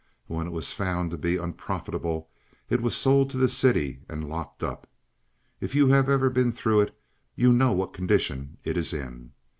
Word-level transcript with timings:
When 0.25 0.47
it 0.47 0.51
was 0.51 0.73
found 0.73 1.11
to 1.11 1.17
be 1.19 1.37
unprofitable 1.37 2.27
it 2.71 2.81
was 2.81 2.95
sold 2.95 3.29
to 3.29 3.37
the 3.37 3.47
city 3.47 4.01
and 4.09 4.27
locked 4.27 4.63
up. 4.63 4.89
If 5.59 5.75
you 5.75 5.89
have 5.89 6.09
ever 6.09 6.31
been 6.31 6.51
through 6.51 6.79
it 6.81 6.99
you 7.35 7.53
know 7.53 7.71
what 7.71 7.93
condition 7.93 8.57
it 8.63 8.77
is 8.77 8.95
in. 8.95 9.33